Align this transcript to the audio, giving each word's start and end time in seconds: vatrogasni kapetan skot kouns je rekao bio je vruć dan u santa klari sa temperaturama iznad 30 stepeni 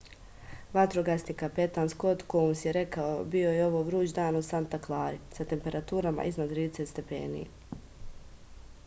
vatrogasni 0.75 1.35
kapetan 1.41 1.91
skot 1.93 2.23
kouns 2.33 2.63
je 2.67 2.73
rekao 2.77 3.19
bio 3.35 3.51
je 3.57 3.67
vruć 3.89 4.15
dan 4.21 4.39
u 4.41 4.41
santa 4.49 4.81
klari 4.89 5.21
sa 5.37 5.47
temperaturama 5.53 6.27
iznad 6.33 6.51
30 6.61 6.91
stepeni 6.95 7.45